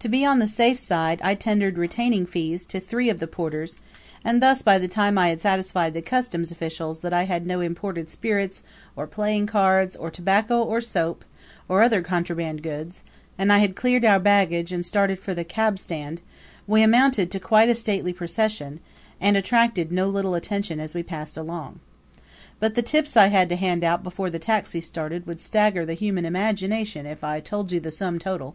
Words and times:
To 0.00 0.10
be 0.10 0.26
on 0.26 0.40
the 0.40 0.46
safe 0.46 0.78
side 0.78 1.22
I 1.24 1.34
tendered 1.34 1.78
retaining 1.78 2.26
fees 2.26 2.66
to 2.66 2.78
three 2.80 3.08
of 3.08 3.18
the 3.18 3.26
porters; 3.26 3.78
and 4.22 4.42
thus 4.42 4.60
by 4.60 4.76
the 4.76 4.88
time 4.88 5.16
I 5.16 5.28
had 5.28 5.40
satisfied 5.40 5.94
the 5.94 6.02
customs 6.02 6.50
officials 6.52 7.00
that 7.00 7.14
I 7.14 7.22
had 7.22 7.46
no 7.46 7.62
imported 7.62 8.10
spirits 8.10 8.62
or 8.94 9.06
playing 9.06 9.46
cards 9.46 9.96
or 9.96 10.10
tobacco 10.10 10.62
or 10.62 10.82
soap, 10.82 11.24
or 11.66 11.82
other 11.82 12.02
contraband 12.02 12.62
goods, 12.62 13.02
and 13.38 13.50
had 13.50 13.74
cleared 13.74 14.04
our 14.04 14.18
baggage 14.20 14.70
and 14.70 14.84
started 14.84 15.18
for 15.18 15.32
the 15.32 15.44
cabstand, 15.46 16.20
we 16.66 16.82
amounted 16.82 17.30
to 17.30 17.40
quite 17.40 17.70
a 17.70 17.74
stately 17.74 18.12
procession 18.12 18.80
and 19.18 19.34
attracted 19.38 19.90
no 19.90 20.08
little 20.08 20.34
attention 20.34 20.78
as 20.78 20.92
we 20.92 21.02
passed 21.02 21.38
along. 21.38 21.80
But 22.60 22.74
the 22.74 22.82
tips 22.82 23.16
I 23.16 23.28
had 23.28 23.48
to 23.48 23.56
hand 23.56 23.82
out 23.82 24.02
before 24.02 24.28
the 24.28 24.38
taxi 24.38 24.82
started 24.82 25.26
would 25.26 25.40
stagger 25.40 25.86
the 25.86 25.94
human 25.94 26.26
imagination 26.26 27.06
if 27.06 27.24
I 27.24 27.40
told 27.40 27.72
you 27.72 27.80
the 27.80 27.90
sum 27.90 28.18
total. 28.18 28.54